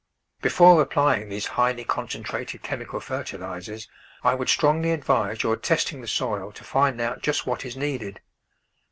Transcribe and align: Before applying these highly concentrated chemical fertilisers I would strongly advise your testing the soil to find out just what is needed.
Before 0.41 0.81
applying 0.81 1.29
these 1.29 1.45
highly 1.45 1.83
concentrated 1.83 2.63
chemical 2.63 2.99
fertilisers 2.99 3.87
I 4.23 4.33
would 4.33 4.49
strongly 4.49 4.93
advise 4.93 5.43
your 5.43 5.55
testing 5.57 6.01
the 6.01 6.07
soil 6.07 6.51
to 6.53 6.63
find 6.63 6.99
out 6.99 7.21
just 7.21 7.45
what 7.45 7.63
is 7.63 7.77
needed. 7.77 8.19